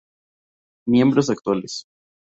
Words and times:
Miembros 0.87 1.29
actuales 1.29 1.85